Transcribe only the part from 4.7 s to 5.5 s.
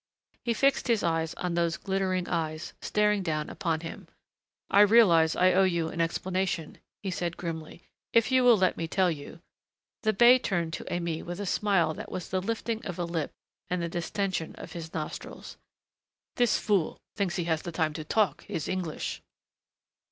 realize